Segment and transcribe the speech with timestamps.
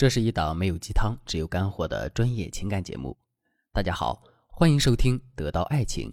[0.00, 3.14] 这是一档没有鸡汤，只有干货的专业情感节目。
[3.70, 6.10] 大家好，欢迎收听《得到爱情》。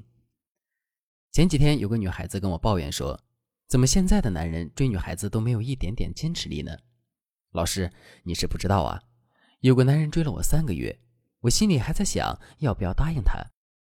[1.32, 3.18] 前几天有个女孩子跟我抱怨说
[3.70, 6.78] ：“怎么现在的男人追女孩子都没有一点点坚持力呢？”
[7.56, 7.90] 老师，
[8.24, 9.02] 你是不知道啊，
[9.62, 11.00] 有个男人追了我三个月，
[11.40, 13.42] 我心里还在想要不要答应他，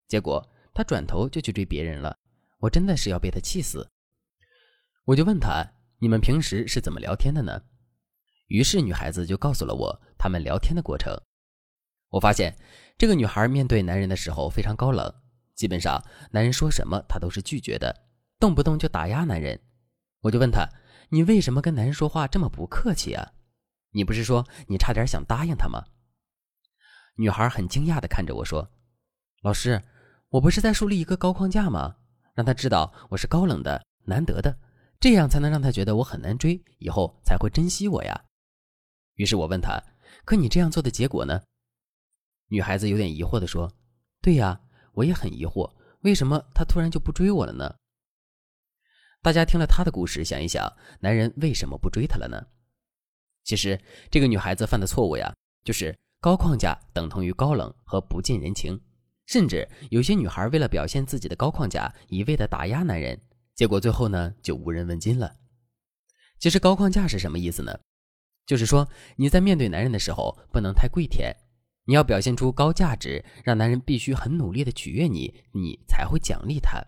[0.08, 2.18] 结果他转头就去追别人了，
[2.58, 3.88] 我真的是要被他气死。
[5.06, 5.64] 我就问他
[6.02, 7.62] ：“你们平时是怎么聊天的呢？”
[8.54, 11.12] 于是女孩子就告诉了我他们聊天的过程。
[12.10, 12.56] 我发现
[13.00, 15.12] 这个女孩面对男人的时候非常高冷，
[15.56, 18.06] 基本上男人说什么她都是拒绝的，
[18.40, 19.60] 动不动就打压男人。
[20.22, 20.70] 我就问她
[21.10, 23.28] ：“你为什么跟男人说话这么不客气啊？
[23.90, 25.84] 你不是说你差点想答应他吗？”
[27.18, 28.70] 女孩很惊讶地看着我说
[29.42, 29.82] ：“老师，
[30.30, 31.96] 我不是在树立一个高框架吗？
[32.36, 34.56] 让他知道我是高冷的、难得的，
[35.00, 38.26] 这样才能让他觉得我很难追，以后才会珍惜我呀。”
[39.16, 39.82] 于是我问他
[40.26, 41.42] ：“可你这样做的结果呢？”
[42.50, 43.72] 女孩子有点疑惑地说
[44.22, 44.62] ：“对呀，
[44.94, 47.76] 我也很疑惑，为什么他突然就不追我了呢？”
[49.22, 52.46] 大家听了她的故事，想一想，男人为什么不追她了呢？
[53.46, 53.80] 其实
[54.12, 58.80] 这个女孩子犯的错误呀，就是高框架等同于高冷和不近人情，
[59.26, 63.18] 甚至有些女孩为了表现自己的高框架，一味的打压男人，
[63.56, 65.38] 结果最后呢，就无人问津了。
[66.40, 67.80] 其实高框架是什么意思呢？
[68.46, 71.34] 就是说，你在面对男人的时候不能太跪舔，
[71.86, 76.82] 你要表现出高价值，让男人必须很努力的取悦你，你才会奖励他，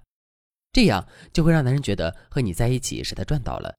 [0.74, 3.74] 这样就会让男人觉得和你在一起是他赚到了。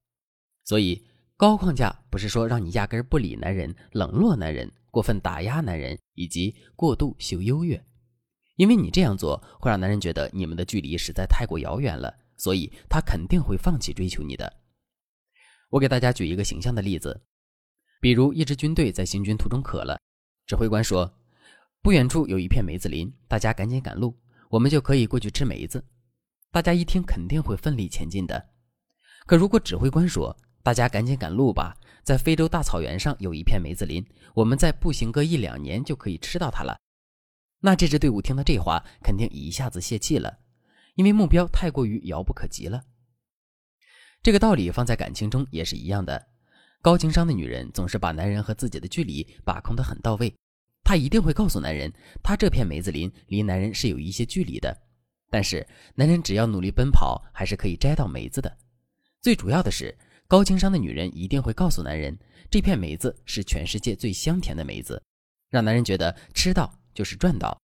[0.65, 7.85] 所以，高框架不是说让你压根不理男人、冷落男人、过分打压男人以及过度秀优越，
[8.57, 14.51] 因为你这样做会让男人觉得你们的距离实在太过遥远了，所以他肯定会放弃追求你的。
[15.69, 17.27] 我给大家举一个形象的例子。
[18.00, 20.00] 比如，一支军队在行军途中渴了，
[20.47, 21.12] 指挥官说
[21.83, 24.16] ：“不远处有一片梅子林，大家赶紧赶路，
[24.50, 25.84] 我们就可以过去吃梅子。”
[26.52, 28.51] 大家一听，肯定会奋力前进的。
[29.27, 34.05] 可如果指挥官说：“大家赶紧赶路吧，在非洲大草原上有一片梅子林，
[34.35, 36.79] 我们再步行个一两年就可以吃到它了。”
[37.61, 40.39] 那这支队伍听到这话，肯定一下子泄气了，
[40.95, 42.85] 因为目标太过于遥不可及了。
[44.23, 46.29] 这个道理放在感情中也是一样的。
[46.86, 50.33] 高情商的女人总是把男人和自己的距离把控得很到位，
[50.85, 51.92] 她一定会告诉男人，
[52.23, 54.73] 她这片梅子林离男人是有一些距离的，
[55.29, 55.67] 但是
[55.97, 58.57] 男人只要努力奔跑，还是可以摘到梅子的。
[59.20, 59.98] 最主要的是，
[60.29, 62.17] 高情商的女人一定会告诉男人，
[62.48, 65.03] 这片梅子是全世界最香甜的梅子，
[65.51, 67.61] 让男人觉得吃到就是赚到。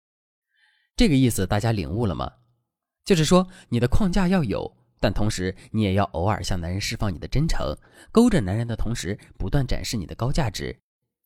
[0.96, 2.32] 这个意思大家领悟了吗？
[3.04, 4.78] 就是说，你的框架要有。
[5.00, 7.78] 但同时，你也要偶尔向男人释放你的真诚，
[8.12, 10.80] 勾着男人的同时，不断展示你的高价值，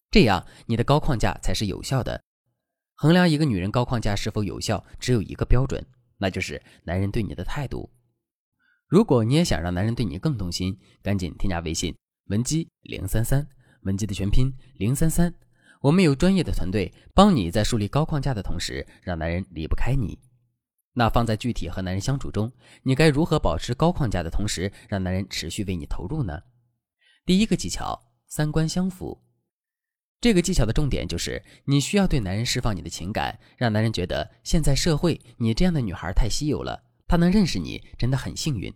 [0.09, 2.21] 这样你的高框架才是有效的。
[2.95, 5.83] 衡量一个女人高框架是否有效，只有一个标准，
[6.17, 7.89] 那就是男人对你的态度。
[8.87, 11.95] 如果你也想让男人对你更动心，赶紧添加微信
[12.25, 13.47] 文姬零三三，
[13.83, 15.33] 文姬的全拼零三三，
[15.81, 20.19] 我们有专业的团队帮你在树立高框架的同时，让男人离不开你。
[20.93, 22.51] 那放在具体和男人相处中，
[22.83, 26.41] 你该如何保持高框架的同时，让男人持续为你投入呢？
[27.25, 29.23] 第一个技巧，三观相符。
[30.19, 38.71] 这个技巧的重点就是，你需要对男人释放你的情感，让男人觉得现在社会你这样的女孩太稀有了，他能认识你真的很幸运。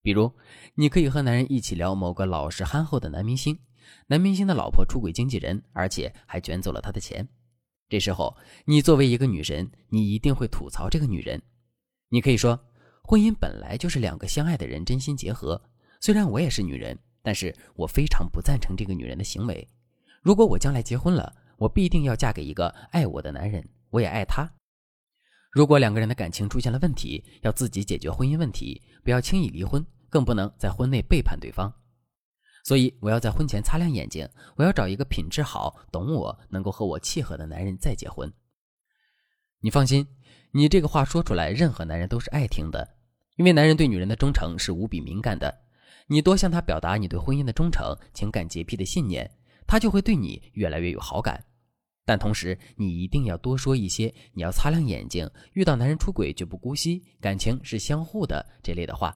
[0.00, 0.32] 比如，
[0.74, 3.58] 你可以和男人一起聊某个老实憨厚的男明星，
[4.06, 7.28] 男明星的老婆出轨经纪人，而且还卷走了他的钱。
[7.92, 11.38] 这时候，你作为一个女人，你一定会吐槽这个女人。
[12.08, 12.58] 你可以说，
[13.02, 15.60] 婚姻本来就是两个相爱的人真心结合。
[16.00, 19.68] 虽然我也是女人，但是我非常不赞成这个女人的行为。
[20.22, 24.50] 如果我将来结婚了，我必定要嫁给一个爱我的男人，我也爱他。
[25.50, 31.70] 如果两个人的感情出现了问题，要自己解决婚姻问题，不要轻易离婚，更不能在婚内背叛对方。
[32.62, 38.32] 所以，我要在婚前擦亮眼睛，我要找一个品质好、懂我、能够和我契合的男人再结婚。
[39.60, 40.06] 你放心，
[40.52, 42.96] 你这个话说出来，任何男人都是爱听的，
[43.36, 45.62] 因为男人对女人的忠诚是无比敏感的。
[46.06, 49.30] 你多向他表达你对婚姻的忠诚、情感洁癖的信念，
[49.66, 51.44] 他就会对你越来越有好感。
[52.04, 59.14] 但同时，你一定要多说一些“你要擦亮眼睛，遇到男人出轨绝不姑息，感情是相互的”这类的话。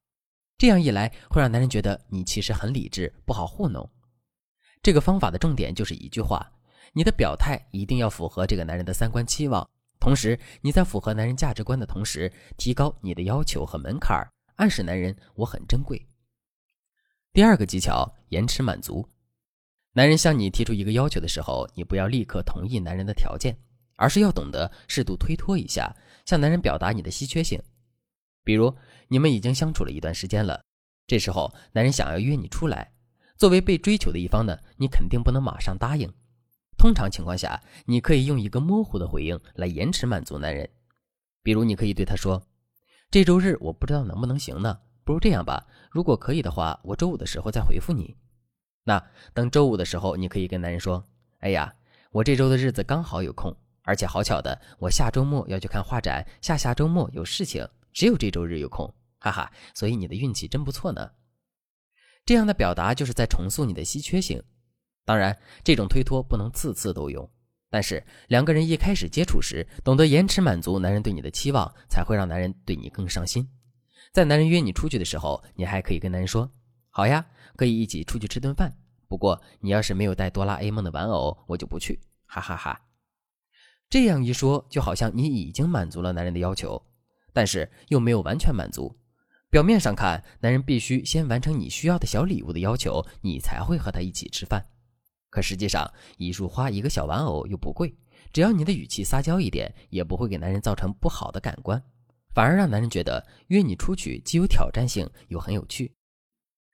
[0.59, 3.89] 这样一来，会让男人觉得你其实很理智，不好糊弄。
[4.83, 6.51] 这个方法的重点就是一句话：
[6.95, 9.69] 你的表态一定要符合这个男人的三观期望，
[10.01, 16.07] 同时你在符合男人价值观的同时，提高你的要求和门槛，暗示男人我很珍贵。
[17.35, 19.07] 第二个技巧，延迟满足。
[19.93, 23.55] 男人向你提出一个要求的时候，你不要立刻同意男人的条件，
[23.97, 25.95] 而是要懂得适度推脱一下，
[26.25, 27.61] 向男人表达你的稀缺性。
[28.47, 28.73] 比如，
[29.09, 30.63] 你们已经相处了一段时间了，
[31.05, 32.93] 这时候男人想要约你出来，
[33.37, 36.09] 作为被追求的一方呢，你肯定不能马上答应。
[36.79, 40.71] 通常情况下，你可以用一个模糊的回应来延迟满足男人。
[41.43, 42.41] 比如，你可以对他说
[43.11, 48.15] ：“这周日我不知道能不能行呢，不如这样吧，如果可以的话，我周五的时候再回复你。”
[48.87, 49.05] 那
[49.35, 51.05] 等周五的时候，你可以跟男人说
[51.43, 51.75] ：“哎呀，
[52.13, 53.53] 我这周的日子刚好有空，
[53.83, 57.67] 而且好巧的，我下周末要去看画展，下下周末有事情，
[57.97, 59.51] 只有这周日有空， 哈哈。
[59.75, 61.11] 所以你的运气真不错呢。”
[62.27, 64.43] 这样的表达就是在重塑你的稀缺性。
[65.07, 65.35] 当然，
[65.65, 67.27] 这种推脱不能次次都用，
[67.71, 73.49] 但是两个人一开始接触时，懂得延迟满足男人对你的期望，才会让男人对你更上心。
[74.13, 76.51] 在男人约你出去的时候，你还可以跟男人说。
[76.91, 77.25] 好呀，
[77.57, 78.77] 可以一起出去吃顿饭。
[79.09, 81.99] 不过你要是没有带哆啦 A 梦的玩偶，我就不去。
[82.27, 82.79] 哈哈哈。
[83.89, 86.83] 这样一说，就好像你已经满足了男人的要求，
[87.37, 88.97] 但是又没有完全满足。
[89.51, 94.65] 表面上看，男人必须先完成你需要的小礼物的要求，你才会和他一起吃饭。
[95.29, 95.87] 可实际上，
[96.17, 97.95] 一束花、一个小玩偶又不贵，
[98.33, 101.83] 只要你的语气撒娇一点，也不会给男人造成不好的感官，
[102.35, 105.95] 反而让男人觉得约你出去既有挑战性，又很有趣。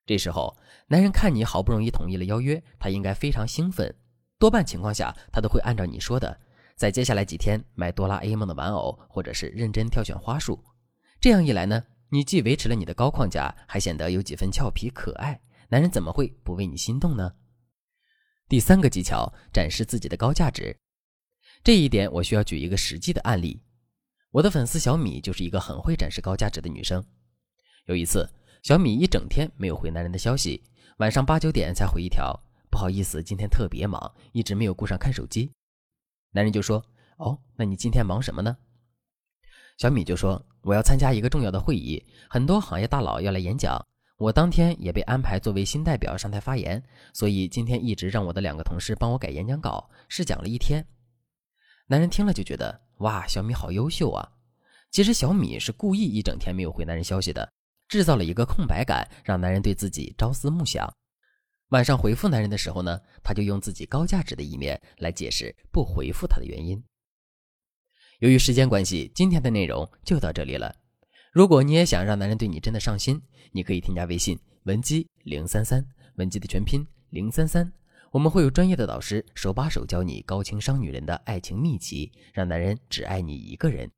[0.07, 0.57] 这时候，
[0.87, 3.93] 男人看你好不容易同意了邀约，他应该非常兴奋。
[4.39, 6.39] 多半情况下，他都会按照你说的，
[6.83, 10.61] 在接下来几天买哆啦 A 梦的玩偶，或者是认真挑选花束。
[11.21, 15.41] 这样一来呢，你既维持了你的高框架，还显得有几分俏皮可爱。
[15.69, 17.35] 男人怎么会不为你心动呢？
[18.49, 20.77] 第三个技巧，展示自己的高价值。
[21.63, 23.63] 这一点我需要举一个实际的案例。
[24.33, 27.05] 我的粉丝小米就是一个很会展示高价值的女生。
[27.87, 28.29] 有一次。
[28.65, 30.65] 小米一整天没有回男人的消息，
[30.99, 32.37] 晚上八九点才回一条
[32.71, 35.53] ：“不好意思，今天特别忙，一直没有顾上看手机。”
[36.33, 36.85] 男人就说
[37.19, 38.57] ：“哦，那你今天忙什么呢？”
[39.79, 43.81] 小米就说：“我要参加一个重要的会议，很多行业大佬要来演讲，
[44.17, 46.83] 我当天也被安排作为新代表上台发言，
[47.13, 50.85] 所以今天一直让我的两个同事帮我改演讲稿，试讲了一天。”
[51.87, 54.29] 男人听了就觉得：“哇，小米好优秀啊！”
[54.91, 57.51] 其实小米是故意一整天没有回男人消息的。
[57.89, 60.91] 制造了一个空白感，让男人对自己朝思暮想。
[61.73, 66.83] 晚上回复男人的时候呢，他就用自己高价值的一面来解释不回复他的原因。
[68.19, 70.75] 由于时间关系，今天的内容就到这里了。
[71.33, 73.21] 如果你也想让男人对你真的上心，
[73.53, 75.83] 你可以添加微信文姬零三三，
[76.17, 77.73] 文姬的全拼零三三，
[78.11, 83.91] 我们会有专业的导师手把手教你高情商女人的爱情秘籍，让男人只爱你一个人。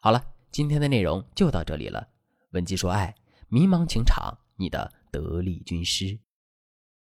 [0.00, 2.08] 好了，今天的内容就到这里了。
[2.52, 3.14] 文姬说：“爱，
[3.48, 6.18] 迷茫情场，你的得力军师。”